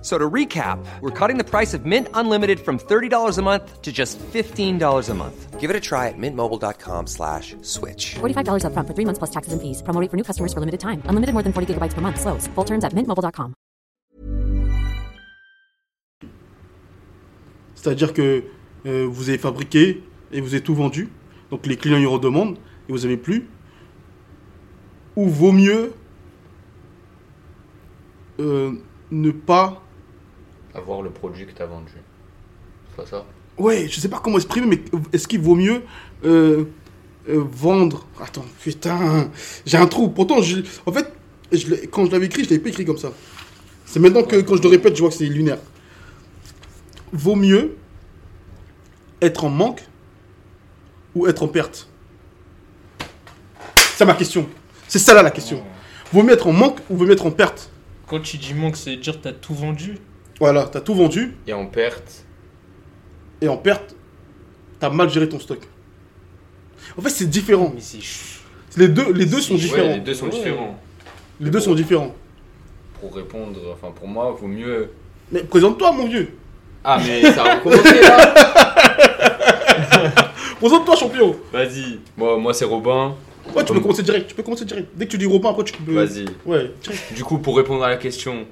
[0.00, 3.90] So to recap, we're cutting the price of Mint Unlimited from $30 a month to
[3.90, 5.58] just $15 a month.
[5.58, 8.14] Give it a try at mintmobile.com slash switch.
[8.20, 9.82] $45 upfront for three months plus taxes and fees.
[9.82, 11.02] Promo rate for new customers for limited time.
[11.10, 12.20] Unlimited more than 40 gigabytes per month.
[12.20, 12.46] Slows.
[12.54, 13.54] Full terms at mintmobile.com.
[17.74, 18.44] C'est-à-dire que
[18.86, 20.02] euh, vous avez fabriqué
[20.32, 21.08] et vous avez tout vendu.
[21.50, 23.48] Donc les clients y redemandent et vous n'avez plus.
[25.16, 25.92] Ou vaut mieux
[28.40, 28.72] euh,
[29.10, 29.82] ne pas
[30.78, 31.92] Avoir le produit que tu as vendu.
[32.90, 33.24] C'est pas ça?
[33.58, 35.82] Ouais, je sais pas comment exprimer, mais est-ce qu'il vaut mieux
[36.24, 36.64] euh,
[37.28, 38.06] euh, vendre?
[38.20, 39.28] Attends, putain,
[39.66, 40.08] j'ai un trou.
[40.08, 41.12] Pourtant, je- en fait,
[41.50, 43.12] je quand je l'avais écrit, je l'avais pas écrit comme ça.
[43.84, 45.58] C'est maintenant que quand je le répète, je vois que c'est lunaire.
[47.12, 47.76] Vaut mieux
[49.20, 49.82] être en manque
[51.14, 51.88] ou être en perte?
[53.96, 54.48] C'est ma question.
[54.86, 55.62] C'est ça là la question.
[56.12, 57.70] Vaut mieux être en manque ou vaut mieux être en perte?
[58.06, 59.98] Quand tu dis manque, veut dire que t'as tout vendu?
[60.40, 62.24] Voilà, t'as tout vendu Et en perte,
[63.40, 63.94] et en perte,
[64.78, 65.58] t'as mal géré ton stock.
[66.96, 67.72] En fait, c'est différent.
[67.74, 68.40] Mais c'est ch-
[68.76, 69.94] Les deux, les deux sont ouais, différents.
[69.94, 70.30] les deux sont Ouais.
[70.32, 70.78] différents.
[71.40, 72.14] Les deux sont différents.
[73.00, 74.90] Pour répondre, enfin pour moi, vaut mieux.
[75.32, 76.30] Mais présente-toi, mon vieux.
[76.84, 78.34] Ah, mais ça a recommencé là
[80.60, 81.36] Présente-toi, champion.
[81.52, 82.00] Vas-y.
[82.16, 83.14] Moi, moi c'est Robin.
[83.54, 84.28] Ouais, tu peux Comme- commencer direct.
[84.28, 84.88] Tu peux commencer direct.
[84.94, 85.92] Dès que tu dis Robin, après tu peux.
[85.92, 86.26] Vas-y.
[86.44, 87.12] Ouais, direct.
[87.14, 88.46] Du coup, pour répondre à la question,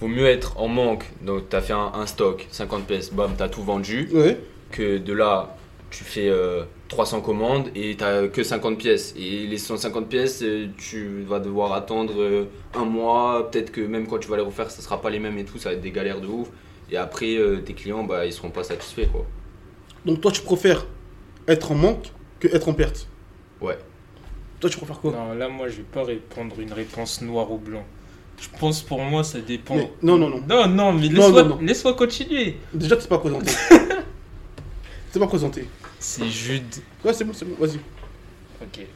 [0.00, 1.04] vaut mieux être en manque.
[1.22, 4.08] Donc, tu as fait un, un stock, 50 pièces, bam, tu as tout vendu.
[4.12, 4.38] Ouais.
[4.70, 5.56] Que de là,
[5.90, 9.14] tu fais euh, 300 commandes et tu que 50 pièces.
[9.16, 12.44] Et les 150 pièces, euh, tu vas devoir attendre euh,
[12.74, 13.50] un mois.
[13.50, 15.58] Peut-être que même quand tu vas les refaire, ça sera pas les mêmes et tout.
[15.58, 16.48] Ça va être des galères de ouf.
[16.90, 19.24] Et après, euh, tes clients, bah, ils seront pas satisfaits, quoi.
[20.04, 20.86] Donc toi, tu préfères
[21.46, 23.06] être en manque que être en perte?
[23.60, 23.78] Ouais.
[24.58, 25.12] Toi, tu préfères quoi?
[25.12, 27.84] Non, là, moi, je vais pas répondre une réponse noire ou blanc.
[28.40, 29.76] Je pense pour moi, ça dépend.
[29.76, 30.42] Mais- non, non, non.
[30.48, 32.56] Non, non, mais laisse-moi continuer.
[32.72, 33.52] Déjà, t'es pas présenté.
[35.12, 35.68] t'es pas présenté.
[35.98, 36.64] C'est Jude.
[37.04, 37.54] Ouais, c'est bon, c'est bon.
[37.58, 37.78] Vas-y.
[38.62, 38.86] Ok.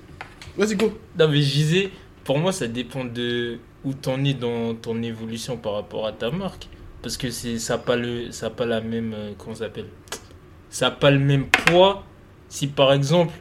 [0.56, 0.93] Vas-y, go.
[1.19, 1.91] Non, mais je disais,
[2.25, 6.31] pour moi, ça dépend de où t'en es dans ton évolution par rapport à ta
[6.31, 6.69] marque.
[7.03, 9.12] Parce que c'est, ça n'a pas, le, ça a pas la même.
[9.15, 9.88] euh, comment ça s'appelle?
[10.71, 12.03] Ça n'a pas le même poids.
[12.49, 13.34] Si par exemple,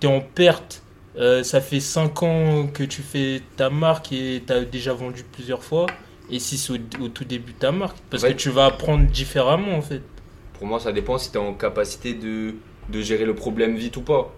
[0.00, 0.82] tu es en perte,
[1.18, 5.24] euh, ça fait 5 ans que tu fais ta marque et tu as déjà vendu
[5.30, 5.86] plusieurs fois.
[6.30, 7.96] Et si c'est au, au tout début de ta marque.
[8.10, 10.02] Parce En que tu vas apprendre différemment en fait.
[10.58, 12.54] Pour moi, ça dépend si tu es en capacité de,
[12.88, 14.32] de gérer le problème vite ou pas.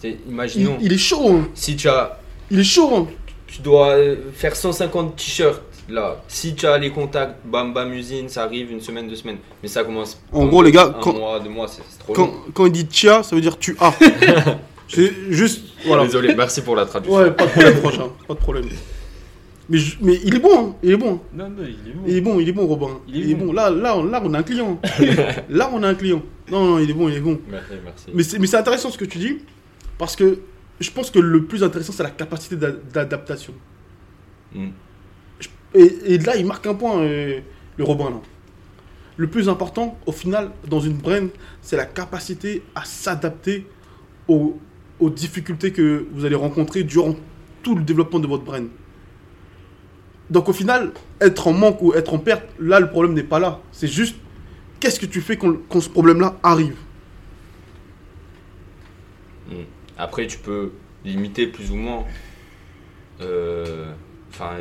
[0.00, 1.48] C'est- Il, Imaginons, il est chaud, hein.
[1.54, 2.18] si tu as
[2.50, 3.06] Il est chaud, hein.
[3.46, 6.22] tu dois euh, faire 150 t-shirts là.
[6.26, 9.38] Si tu as les contacts, bam bam usine, ça arrive une semaine, deux semaines.
[9.62, 10.20] Mais ça commence.
[10.32, 12.34] En gros, les gars, un quand- mois, deux mois, c'est c'est trop Quand, long.
[12.54, 13.92] quand il dit tia, ça veut dire tu as.
[14.90, 15.62] c'est juste.
[15.86, 16.04] Voilà.
[16.04, 17.18] Désolé, merci pour la traduction.
[17.18, 18.08] Ouais, pas de problème, prochain.
[18.28, 18.64] Pas de problème.
[19.68, 20.74] Mais, je- mais il est bon, hein.
[20.82, 21.20] Il est bon.
[21.32, 22.02] Non, non, il est bon.
[22.06, 23.00] Il est bon, il est bon, Robin.
[23.08, 23.46] Il est Il est bon.
[23.46, 23.52] bon.
[23.52, 24.80] Là, là, on- là, on a un client.
[25.48, 26.22] là, on a un client.
[26.50, 27.38] Non, non, il est bon, il est bon.
[27.48, 28.06] Merci, merci.
[28.12, 29.38] Mais c'est, mais c'est intéressant ce que tu dis,
[29.96, 30.40] parce que
[30.80, 33.54] je pense que le plus intéressant, c'est la capacité d'a- d'adaptation.
[34.54, 34.68] Mm.
[35.74, 37.38] Et, et là, il marque un point, euh,
[37.76, 38.10] le Robin.
[38.10, 38.16] Là.
[39.16, 41.28] Le plus important, au final, dans une brain,
[41.62, 43.66] c'est la capacité à s'adapter
[44.26, 44.58] aux,
[45.00, 47.16] aux difficultés que vous allez rencontrer durant
[47.62, 48.66] tout le développement de votre brain.
[50.30, 53.38] Donc au final, être en manque ou être en perte, là, le problème n'est pas
[53.38, 53.60] là.
[53.72, 54.16] C'est juste,
[54.78, 56.76] qu'est-ce que tu fais quand, quand ce problème-là arrive?
[59.48, 59.54] Mm.
[59.98, 60.72] Après, tu peux
[61.04, 62.04] limiter plus ou moins
[63.20, 63.92] euh,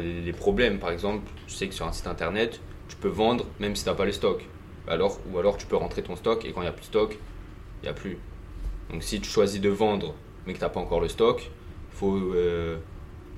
[0.01, 0.79] les problèmes.
[0.79, 3.89] Par exemple, tu sais que sur un site internet, tu peux vendre même si tu
[3.89, 4.45] n'as pas les stocks.
[4.87, 6.85] Alors, ou alors tu peux rentrer ton stock et quand il n'y a plus de
[6.87, 7.17] stock,
[7.81, 8.17] il n'y a plus.
[8.89, 10.15] Donc si tu choisis de vendre
[10.45, 11.49] mais que tu n'as pas encore le stock,
[11.91, 12.77] il faut euh,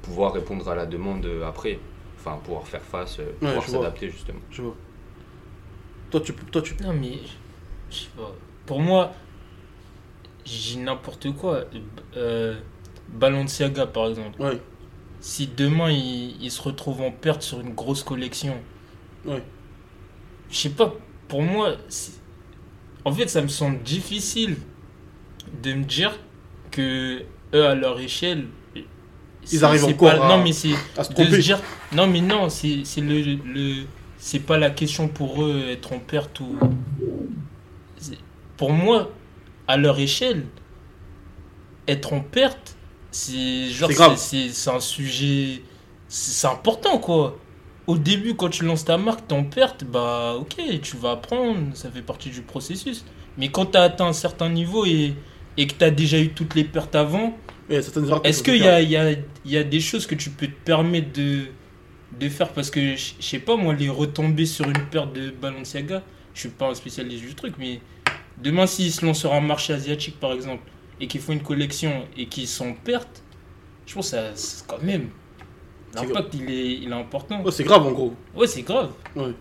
[0.01, 1.79] pouvoir répondre à la demande euh, après.
[2.17, 4.39] Enfin, pouvoir faire face, euh, pouvoir s'adapter justement.
[4.51, 4.75] Je vois.
[6.11, 7.13] Toi, tu, toi, tu, Non, mais
[7.89, 8.31] je sais pas.
[8.65, 9.11] Pour moi,
[10.45, 11.65] j'ai n'importe quoi.
[12.17, 12.59] Euh,
[13.09, 14.39] Balenciaga, par exemple.
[14.41, 14.59] Ouais,
[15.19, 18.55] Si demain il, il se retrouve en perte sur une grosse collection,
[19.25, 19.41] ouais.
[20.49, 20.93] je sais pas.
[21.27, 21.75] Pour moi,
[23.05, 24.57] en fait, ça me semble difficile
[25.63, 26.17] de me dire
[26.71, 27.21] que
[27.53, 28.45] eux, à leur échelle,
[29.43, 31.31] c'est- arrivent encore pas- à- Non, mais c'est À se de tromper.
[31.31, 31.59] se dire
[31.93, 33.83] non mais non c'est c'est le, le
[34.17, 36.55] c'est pas la question pour eux être en perte ou
[38.57, 39.09] pour moi,
[39.67, 40.45] à leur échelle,
[41.87, 42.75] être en perte,
[43.09, 44.15] c'est genre C'est grave.
[44.17, 45.63] c'est- c'est c'est un sujet,
[46.07, 47.37] c'est important quoi.
[47.87, 51.75] Au début, quand tu lances ta marque, t'es en perte, bah ok, tu vas apprendre,
[51.75, 53.03] ça fait partie du processus.
[53.37, 55.15] Mais quand tu as atteint un certain niveau et,
[55.57, 57.37] et que tu as déjà eu toutes les pertes avant,
[57.69, 60.47] est-ce qu'il y a, il y, a, il y a des choses que tu peux
[60.47, 61.45] te permettre de,
[62.19, 62.49] de faire?
[62.49, 66.03] Parce que, je sais pas, moi, les retomber sur une paire de Balenciaga,
[66.33, 67.79] je suis pas un spécialiste du truc, mais
[68.41, 70.63] demain, s'ils se lancent sur un marché asiatique, par exemple,
[70.99, 73.23] et qu'ils font une collection et qu'ils sont en perte,
[73.85, 75.09] je pense que ça, quand même.
[75.93, 77.41] L'impact, il est, il est important.
[77.41, 78.13] Ouais, c'est grave en gros.
[78.33, 78.91] Ouais, c'est grave.
[79.15, 79.33] Ouais.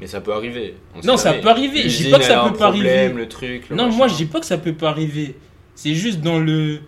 [0.00, 0.76] Mais ça peut arriver.
[0.94, 1.88] on Non, ça peut arriver.
[1.88, 3.14] Je dis pas que ça peut pas problème, arriver.
[3.20, 3.96] Le truc, le Non, machin.
[3.96, 5.34] moi je dis pas que ça peut pas arriver.
[5.74, 6.80] C'est juste dans le.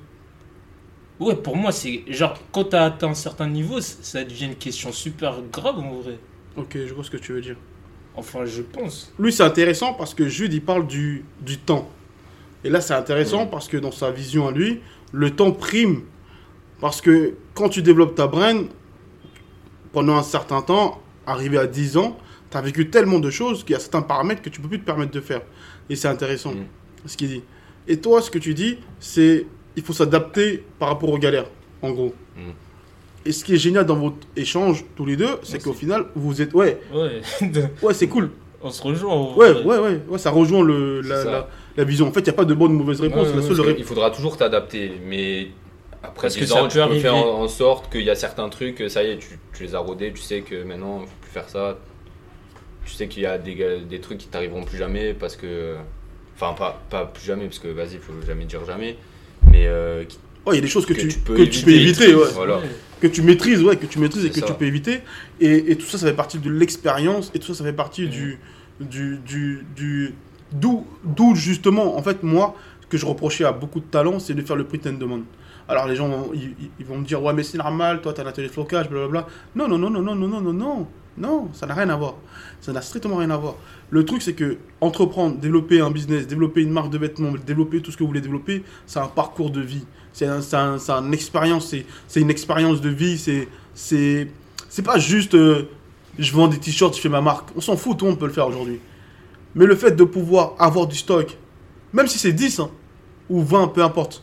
[1.20, 4.92] Ouais, pour moi, c'est genre quand t'as atteint un certain niveau, ça devient une question
[4.92, 6.18] super grave en vrai.
[6.56, 7.56] Ok, je vois ce que tu veux dire.
[8.14, 9.12] Enfin, je pense.
[9.18, 11.88] Lui, c'est intéressant parce que Jude, il parle du, du temps.
[12.64, 14.80] Et là, c'est intéressant parce que dans sa vision à lui,
[15.12, 16.02] le temps prime.
[16.80, 18.64] Parce que quand tu développes ta brain,
[19.92, 22.18] pendant un certain temps, arrivé à 10 ans,
[22.52, 24.78] tu as vécu tellement de choses qu'il y a certains paramètres que tu peux plus
[24.80, 25.40] te permettre de faire.
[25.90, 26.64] Et c'est intéressant, Mm.
[27.06, 27.42] ce qu'il dit.
[27.88, 31.46] Et toi, ce que tu dis, c'est il faut s'adapter par rapport aux galères,
[31.82, 32.14] en gros.
[32.36, 32.40] Mm.
[33.24, 36.42] Et ce qui est génial dans votre échange, tous les deux, c'est qu'au final, vous
[36.42, 36.52] êtes...
[36.54, 37.20] Ouais, Ouais,
[37.82, 38.30] ouais, c'est cool.
[38.62, 39.34] on se rejoint.
[39.36, 41.30] Ouais, ouais, ouais, ouais, ça rejoint le, la, C'est ça.
[41.30, 42.08] la, la vision.
[42.08, 43.28] En fait, il n'y a pas de bonne ou mauvaise réponse.
[43.28, 43.74] Ouais, la seule.
[43.78, 45.48] Il faudra toujours t'adapter, mais
[46.02, 47.00] après Parce que 10 ça ans, tu peux arriver.
[47.00, 49.74] faire en, en sorte qu'il y a certains trucs, ça y est, tu, tu les
[49.76, 51.78] as rodés, tu sais que maintenant, il faut plus faire ça.
[52.84, 55.76] Tu sais qu'il y a des, des trucs qui t'arriveront plus jamais parce que.
[56.36, 58.96] Enfin, pas, pas plus jamais, parce que vas-y, il faut jamais dire jamais.
[59.50, 61.42] Mais euh, qui- Ouais, il y a des choses que, que tu, tu peux que
[61.44, 62.30] tu peux éviter, éviter, ouais.
[62.34, 62.60] Voilà.
[63.00, 64.54] Que tu maîtrises, ouais, que tu maîtrises et que C'est tu ça.
[64.54, 65.00] peux éviter.
[65.40, 68.02] Et, et tout ça, ça fait partie de l'expérience et tout ça, ça fait partie
[68.06, 68.10] Mhm.
[68.10, 68.38] du,
[68.80, 70.14] du, du, du,
[70.50, 74.34] d'où, d'où justement, en fait, moi, ce que je reprochais à beaucoup de talents, c'est
[74.34, 75.20] de faire le print and demand.
[75.68, 78.26] Alors les gens, ils- ils vont me dire, ouais, mais c'est normal, toi, t'as un
[78.26, 79.28] atelier de flocage, blablabla.
[79.54, 80.88] Non, non, non, non, non, non, non, non, non,
[81.18, 82.14] non, ça n'a rien à voir.
[82.60, 83.54] Ça n'a strictement rien à voir.
[83.90, 87.90] Le truc, c'est que entreprendre, développer un business, développer une marque de vêtements, développer tout
[87.90, 89.84] ce que vous voulez développer, c'est un parcours de vie.
[90.12, 91.74] C'est un, un- une expérience,
[92.08, 93.18] c'est, une expérience de vie.
[93.18, 94.28] C'est, c'est,
[94.68, 95.68] c'est pas juste euh,
[96.18, 97.50] je vends des t-shirts, je fais ma marque.
[97.56, 98.80] On s'en fout, tout le monde peut le faire aujourd'hui.
[99.54, 101.36] Mais le fait de pouvoir avoir du stock,
[101.92, 102.70] même si c'est 10 hein,
[103.28, 104.22] ou 20, peu importe,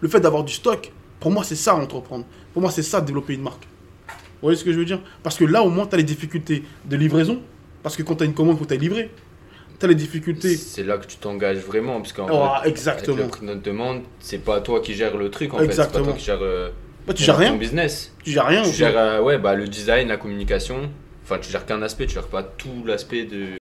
[0.00, 2.24] le fait d'avoir du stock, pour moi, c'est ça entreprendre.
[2.52, 3.66] Pour moi, c'est ça développer une marque.
[4.40, 5.00] Vous voyez ce que je veux dire?
[5.22, 7.40] Parce que là, au moins, tu as les difficultés de livraison.
[7.82, 9.10] Parce que quand tu as une commande, il faut que tu livrer.
[9.78, 10.56] Tu as les difficultés.
[10.56, 13.16] C'est là que tu t'engages vraiment, parce qu'en Ah, fait, exactement.
[13.16, 15.62] avec le prix de notre demande, c'est pas toi qui gères le truc en fait,
[15.62, 16.04] c'est pas Exactement.
[16.06, 16.70] toi qui gères, euh,
[17.06, 17.56] Bah, tu gères ton rien.
[17.56, 18.12] business.
[18.24, 18.62] Tu gères rien.
[18.62, 20.90] Tu gères euh, ouais, bah, le design, la communication.
[21.24, 23.56] Enfin, tu gères qu'un aspect, tu gères pas tout l'aspect de.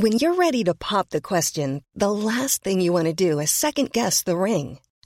[0.00, 3.48] When you're ready to pop the question, the last thing you want to do is
[3.50, 4.78] second guess the ring.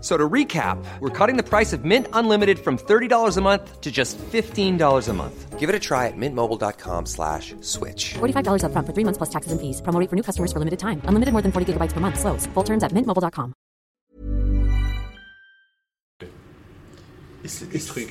[0.00, 3.90] So to recap, we're cutting the price of Mint Unlimited from $30 a month to
[3.90, 5.58] just $15 a month.
[5.58, 8.14] Give it a try at mintmobile.com slash switch.
[8.14, 9.82] $45 upfront for three months plus taxes and fees.
[9.82, 11.02] Promo rate for new customers for limited time.
[11.04, 12.18] Unlimited more than 40 gigabytes per month.
[12.18, 12.46] Slows.
[12.54, 13.52] Full terms at mintmobile.com.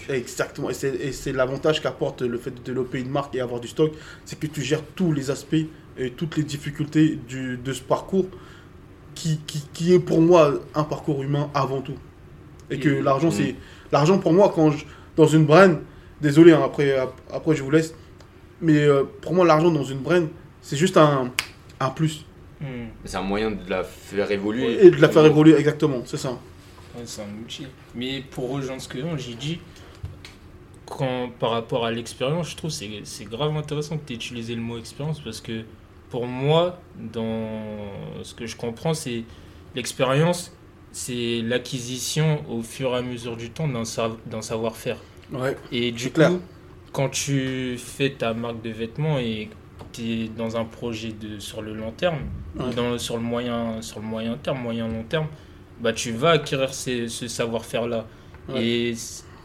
[0.10, 0.70] Exactement.
[0.70, 3.68] Et c'est, et c'est l'avantage qu'apporte le fait de développer une marque et avoir du
[3.68, 3.92] stock,
[4.26, 5.66] c'est que tu gères tous les aspects
[5.98, 8.26] et toutes les difficultés du, de ce parcours
[9.20, 11.98] qui, qui, qui est pour moi un parcours humain avant tout.
[12.70, 13.32] Et que l'argent, Mm.
[13.40, 13.56] c'est.
[13.92, 14.86] L'argent pour moi, quand je.
[15.16, 15.80] Dans une brain,
[16.22, 17.94] désolé, hein, après, ap- après je vous laisse,
[18.62, 20.28] mais euh, pour moi, l'argent dans une brain,
[20.62, 21.32] c'est juste un,
[21.80, 22.26] un plus.
[22.62, 22.88] Hmm.
[23.04, 24.86] C'est un moyen de la faire évoluer.
[24.86, 26.30] Et de la faire évoluer, exactement, c'est ça.
[26.96, 27.68] Ouais, c'est un outil.
[27.96, 29.60] Mais pour rejoindre ce que j'ai dit,
[30.86, 34.16] quand, par rapport à l'expérience, je trouve que c'est- c'est grave intéressant que tu aies
[34.16, 35.64] utilisé le mot expérience parce que
[36.10, 37.50] pour moi, dans
[38.24, 39.24] ce que je comprends, c'est
[39.76, 40.52] l'expérience,
[40.92, 44.12] c'est l'acquisition au fur et à mesure du temps d'un sa-
[44.42, 44.98] savoir-faire.
[45.32, 45.56] Ouais.
[45.72, 46.32] Et du coup, clair.
[46.92, 49.50] quand tu fais ta marque de vêtements et
[49.94, 52.20] tu es dans un projet de, sur le long terme,
[52.58, 52.74] ou Ouais.
[52.74, 55.28] dans, sur, le moyen, sur le moyen terme, moyen-long terme,
[55.80, 58.06] bah, tu vas acquérir ces- ce savoir-faire-là.
[58.50, 58.66] Ouais.
[58.66, 58.94] Et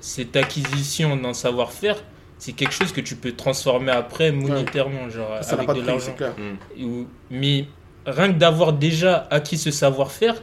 [0.00, 2.02] cette acquisition d'un savoir-faire,
[2.44, 6.14] c'est quelque chose que tu peux transformer après monétairement, genre Ça avec pas de l'argent.
[6.78, 7.64] Ou- Mais
[8.04, 10.42] rien que d'avoir déjà acquis ce savoir-faire,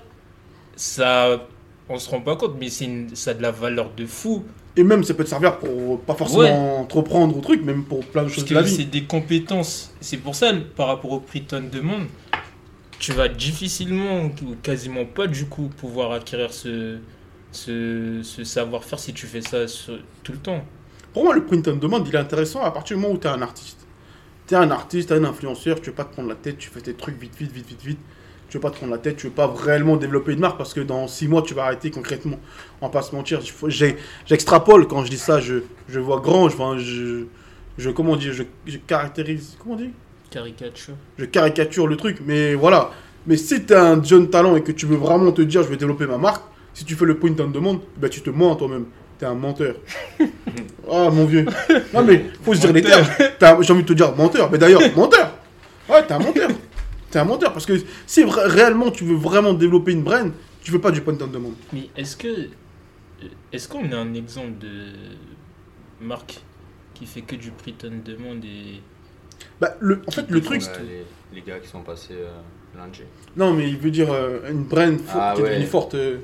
[0.75, 1.45] ça,
[1.89, 4.43] on se rend pas compte, mais c'est une- ça a de la valeur de fou.
[4.75, 8.23] Et même, ça peut te servir pour pas forcément entreprendre ou truc, même pour plein
[8.23, 8.85] de choses Parce de la que c'est vie.
[8.85, 9.93] des compétences.
[9.99, 12.07] C'est pour ça, par rapport au prix tonne de monde,
[12.97, 16.97] tu vas difficilement ou quasiment pas du coup pouvoir acquérir ce,
[17.51, 20.63] ce, ce savoir-faire si tu fais ça sur- tout le temps.
[21.13, 23.27] Pour moi, le print on demand, il est intéressant à partir du moment où tu
[23.27, 23.85] es un artiste.
[24.47, 26.57] Tu es un artiste, tu es un influenceur, tu veux pas te prendre la tête,
[26.57, 27.99] tu fais tes trucs vite, vite, vite, vite, vite.
[28.49, 30.73] Tu veux pas te prendre la tête, tu veux pas réellement développer une marque parce
[30.73, 32.37] que dans 6 mois, tu vas arrêter concrètement.
[32.81, 33.39] On va pas se mentir.
[34.25, 37.25] J'extrapole quand je dis ça, je, je vois grand, je, enfin, je,
[37.77, 39.91] je, comment dire, je, je caractérise, comment on dit?
[40.29, 40.93] Caricature.
[41.17, 42.91] je caricature le truc, mais voilà.
[43.27, 45.67] Mais si tu es un jeune talent et que tu veux vraiment te dire je
[45.67, 48.53] vais développer ma marque, si tu fais le point on demande, ben tu te mens
[48.53, 48.85] à toi-même.
[49.21, 49.75] T'es un menteur.
[50.91, 51.45] ah mon vieux.
[51.93, 53.05] Non mais faut se dire les termes.
[53.61, 54.49] J'ai envie de te dire menteur.
[54.51, 55.37] Mais d'ailleurs, menteur.
[55.87, 56.49] Ouais, t'es un menteur.
[57.11, 57.73] T'es un menteur parce que
[58.07, 60.31] si réellement tu veux vraiment développer une brain,
[60.63, 61.53] tu fais pas du point on demande.
[61.71, 62.47] Mais est-ce que
[63.53, 64.85] est-ce qu'on a un exemple de
[66.03, 66.39] marque
[66.95, 68.81] qui fait que du prix tonne de monde et
[69.59, 70.63] Bah, le, en fait, le truc.
[70.63, 70.83] Ouais,
[71.31, 72.31] les, les gars qui sont passés euh,
[72.75, 73.01] lundi.
[73.35, 75.93] Non, mais il veut dire euh, une brain fo- Ah, qui est devenue forte.
[75.93, 76.17] euh, euh,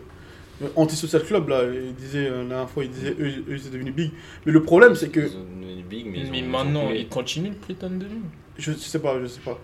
[0.76, 3.92] Anti-social club, là, il disait, euh, la dernière fois, il disait, eux, eux, c'est devenu
[3.92, 4.12] big.
[4.46, 5.20] Mais le problème, c'est que.
[5.20, 7.00] Ils ont devenu big, mais, ils ont- mais ils ont maintenant coulé.
[7.02, 8.24] il continue le prix tonne de monde.
[8.58, 9.60] Je sais pas, je sais pas.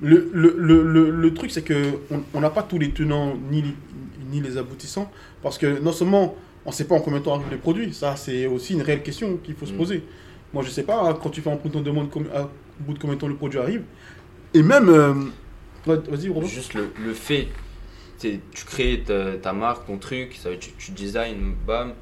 [0.00, 1.74] Le, le, le, le, le truc, c'est que
[2.10, 3.74] on on n'a pas tous les tenants ni, les-
[4.30, 5.10] ni les aboutissants.
[5.42, 7.92] Parce que non seulement on ne sait pas en combien de temps arrivent les produits,
[7.94, 9.76] ça, c'est aussi une réelle question qu'il faut se Mm.
[9.76, 10.02] poser.
[10.52, 12.48] Moi, je sais pas, hein, quand tu fais un print on demande à- au
[12.80, 13.82] bout de combien de temps le produit arrive.
[14.54, 14.88] Et même.
[14.90, 15.14] euh,
[15.86, 16.32] Vas-y.
[16.48, 17.46] Juste le, le fait,
[18.18, 21.92] tu crées ta, ta marque, ton truc, ça, tu, tu design, bam.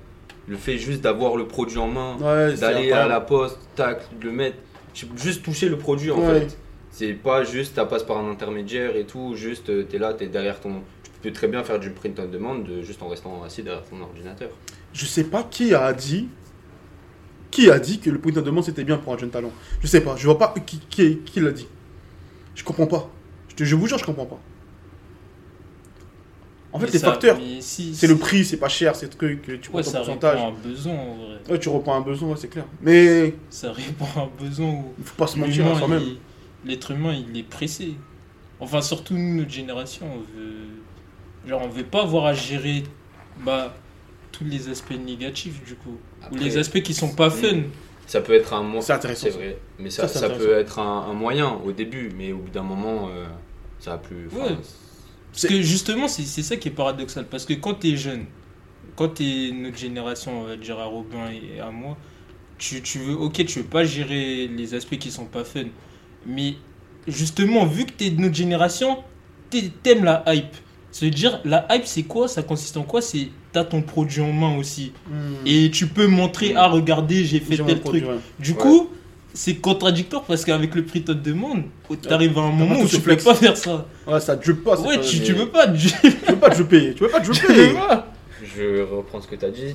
[0.47, 4.27] Le fait juste d'avoir le produit en main, Ouais, d'aller à la poste, tac, de
[4.27, 4.59] le mettre,
[5.17, 6.41] juste toucher le produit en Ouais.
[6.41, 6.59] fait.
[6.91, 10.27] C'est pas juste, ça passe par un intermédiaire et tout, juste euh, t'es là, t'es
[10.29, 10.83] derrière ton.
[11.03, 13.83] Tu peux très bien faire du print on demand de- juste en restant assis derrière
[13.85, 14.51] ton ordinateur.
[14.93, 16.29] Je sais pas qui a dit.
[17.51, 19.87] Qui a dit que le print on demande c'était bien pour un jeune talent Je
[19.87, 21.67] sais pas, je vois pas qui, qui, qui l'a dit.
[22.55, 23.11] Je comprends pas.
[23.49, 24.39] Je, te- je vous jure, je comprends pas.
[26.75, 29.71] En fait, les ça- facteurs, si- c'est le prix, c'est pas cher, c'est truc, tu
[29.71, 30.35] prends Ouais, ton ça pourcentage.
[30.41, 31.39] répond à un besoin en vrai.
[31.49, 32.65] Ouais, tu reprends un besoin, ouais, c'est clair.
[32.83, 36.03] Mais Ça répond à un besoin où il faut pas se mentir à soi-même.
[36.67, 37.95] l'être humain il est pressé.
[38.61, 42.83] Enfin surtout nous, notre génération, on veut genre on veut pas avoir à gérer
[43.45, 43.75] bah
[44.33, 45.99] tous les aspects négatifs du coup
[46.33, 47.63] ou les aspects qui sont pas fun.
[48.07, 48.81] Ça peut être un moyen.
[48.83, 49.39] C'est intéressant, C'est ça.
[49.39, 49.59] vrai.
[49.79, 53.09] Mais ça, Ça, peut être un, un moyen au début, mais au bout d'un moment,
[53.09, 53.27] euh,
[53.79, 54.27] ça va plus.
[54.27, 54.57] enfin, Ouais.
[55.35, 57.27] Parce que justement, c'est c'est ça qui est paradoxal.
[57.27, 58.25] Parce que quand tu es jeune,
[58.97, 61.97] quand tu es notre génération, on va dire à Robin et à moi,
[62.59, 65.65] tu, tu veux, ok, tu veux pas gérer les aspects qui sont pas fun.
[66.27, 66.55] Mais
[67.09, 68.99] justement, vu que tu es de notre génération,
[69.51, 70.55] t'es- t'aimes la hype.
[70.93, 72.29] Ça veut dire, la hype, c'est quoi?
[72.29, 73.03] Ça consiste en quoi?
[73.03, 74.93] C'est t'as ton produit en main aussi.
[75.11, 75.45] Hmm.
[75.47, 76.57] Et tu peux montrer, Mm.
[76.59, 78.13] ah, regardez, j'ai fait tel produit, truc.
[78.15, 78.21] ouais.
[78.39, 78.57] Du Ouais.
[78.59, 78.89] coup,
[79.35, 81.65] c'est contradictoire parce qu'avec le prix de demande,
[82.03, 83.87] t'arrives à un moment où tu peux pas faire ça.
[84.07, 84.81] Ouais, ça jupe pas.
[84.81, 85.67] Ouais, pas- tu, mais- tu veux pas.
[85.77, 86.95] Tu Tu veux pas te juper.
[86.95, 87.47] Tu veux pas te tu.
[88.57, 89.75] Je reprends ce que tu as dit.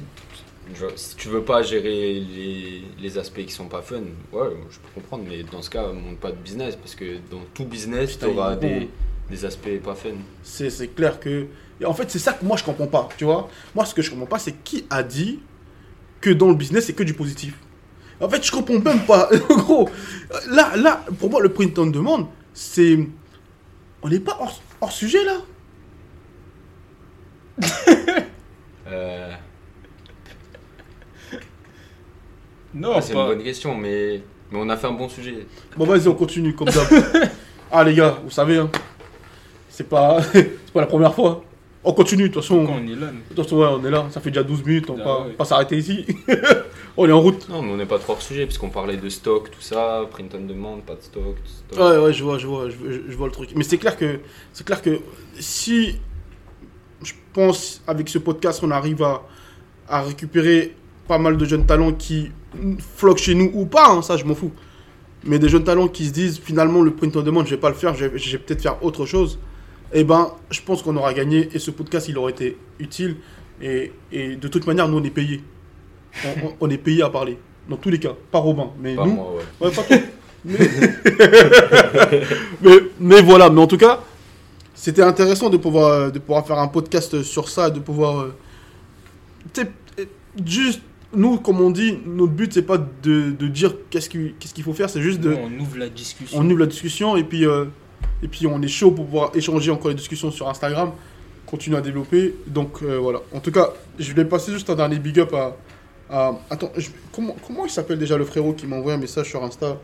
[0.76, 3.98] Je- Si tu veux pas gérer les, les aspects qui sont pas fun,
[4.32, 7.42] ouais, je peux comprendre, mais dans ce cas, monte pas de business parce que dans
[7.54, 8.88] tout business, tu auras des,
[9.30, 10.10] des aspects pas fun.
[10.44, 11.48] C'est c'est clair que.
[11.82, 13.10] Et en fait, c'est ça que moi je comprends pas.
[13.18, 15.40] Tu vois Moi, ce que je comprends pas, c'est qui a dit
[16.22, 17.56] que dans le business, c'est que du positif.
[18.22, 19.30] En fait, je comprends même pas.
[19.50, 19.90] En gros,
[20.50, 23.00] là, là, pour moi, le print on demande, c'est.
[24.02, 25.38] On n'est pas hors, hors sujet là
[28.92, 29.32] Euh,
[32.74, 34.22] Non, ah, c'est une bonne question, mais,
[34.52, 35.46] mais on a fait un bon sujet.
[35.76, 36.88] Bon, vas-y, on continue comme d'hab.
[37.72, 38.70] ah, les gars, vous savez, hein,
[39.70, 41.44] c'est pas, c'est pas la première fois.
[41.84, 42.66] On continue, de toute façon.
[42.68, 43.08] On est là.
[43.08, 44.06] De toute façon, ouais, on est là.
[44.12, 45.34] Ça fait déjà 12 minutes, on va Ah pas, ouais.
[45.34, 45.46] pas
[47.00, 47.48] on est en route.
[47.48, 50.36] Non, mais on n'est pas trop hors sujet, puisqu'on parlait de stock, tout ça, print
[50.36, 51.38] on demand, pas de stock.
[51.46, 51.80] stock.
[51.80, 53.52] Ouais, ouais, je vois, je vois, je, vois le truc.
[53.56, 54.20] Mais c'est clair que,
[54.52, 55.00] c'est clair que
[55.40, 55.96] si,
[57.02, 59.24] je pense, avec ce podcast, on arrive à,
[59.88, 60.76] à récupérer
[61.08, 62.32] pas mal de jeunes talents qui
[62.98, 64.52] floquent chez nous ou pas, hein, ça, je m'en fous.
[65.24, 67.70] Mais des jeunes talents qui se disent, finalement, le print on demand, je vais pas
[67.70, 69.40] le faire, je vais, peut-être faire autre chose.
[69.94, 73.16] Eh ben, je pense qu'on aura gagné et ce podcast, il aurait été utile.
[73.62, 75.42] Et, et de toute manière, nous, on est payé.
[76.26, 77.38] On, on- on est payé à parler.
[77.70, 78.14] Dans tous les cas.
[78.32, 79.14] Pas Robin, mais Pas nous.
[79.14, 79.68] moi, ouais.
[79.68, 79.98] Ouais, pas toi.
[80.46, 80.58] Mais...
[82.62, 84.02] mais, mais voilà, mais en tout cas,
[84.74, 88.20] c'était intéressant de pouvoir, de pouvoir faire un podcast sur ça, de pouvoir.
[88.22, 88.36] euh,
[89.54, 90.06] tu sais, euh,
[90.46, 90.82] juste,
[91.14, 94.64] nous, comme on dit, notre but, c'est pas de, de dire qu'est-ce qu'il qu'est-ce qu'il
[94.64, 95.34] faut faire, c'est juste de.
[95.34, 96.40] On ouvre la discussion.
[96.40, 97.66] On ouvre la discussion et puis, euh,
[98.24, 100.92] et puis on est chaud pour pouvoir échanger encore les discussions sur Instagram,
[101.46, 102.36] continuer à développer.
[102.48, 103.20] Donc euh, voilà.
[103.34, 105.56] En tout cas, je voulais passer juste un dernier big up à.
[106.10, 109.28] À- attends, je- comment, comment il s'appelle déjà le frérot qui m'a envoyé un message
[109.30, 109.78] sur Insta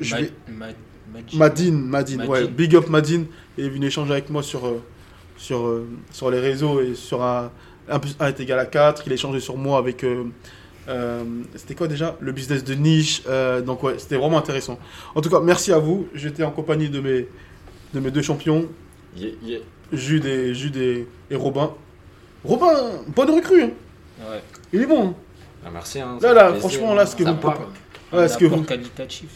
[0.00, 0.66] je Ma- vais- Ma-
[1.12, 1.38] Majid.
[1.38, 3.26] Madine, Madine, ouais, big up Madine.
[3.56, 4.82] Il est venu échanger avec moi sur, euh,
[5.36, 7.50] sur, euh, sur les réseaux et sur un,
[7.88, 9.02] 1 plus 1 est égal à 4.
[9.06, 10.04] Il a échangé sur moi avec.
[10.04, 10.24] euh,
[10.88, 11.24] euh,
[11.56, 12.16] c'était quoi déjà?
[12.20, 13.22] Le business de niche.
[13.26, 14.78] euh, donc ouais, c'était vraiment intéressant.
[15.14, 16.08] En tout cas, merci à vous.
[16.14, 17.26] J'étais en compagnie de mes,
[17.94, 18.68] de mes deux champions,
[19.16, 19.58] Yeah, yeah.
[19.92, 21.72] Jude et, Jude et, et Robin.
[22.44, 23.62] Robin, bonne recrue.
[23.64, 23.70] hein.
[24.30, 24.42] Ouais.
[24.74, 25.08] Il est bon.
[25.08, 25.14] hein.
[25.64, 26.00] Ah, merci.
[26.00, 26.60] Hein, Là, là, plaisir.
[26.70, 27.54] franchement, là, ce que Ça vous part.
[27.54, 27.78] proposez-
[28.12, 29.28] Un Ouais, ce que apport vous, qualitatif.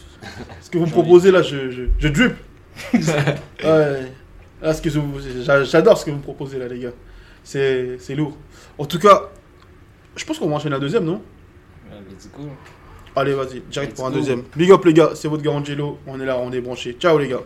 [0.61, 2.33] ce que vous me proposez là, je, je, je drip.
[3.63, 4.11] ouais.
[4.61, 6.91] Là, ce que vous- j'a- j'adore ce que vous me proposez là, les gars.
[7.43, 8.35] C'est c'est lourd.
[8.77, 9.29] En tout cas,
[10.15, 11.21] je pense qu'on va enchaîner la deuxième, non?
[12.09, 12.47] Let's go.
[13.15, 14.15] Allez, vas-y, Let's pour un go.
[14.17, 14.43] deuxième.
[14.55, 15.99] Big up, les gars, c'est votre gars Angelo.
[16.07, 16.93] On est là, on est branchés.
[16.99, 17.41] Ciao, les gars.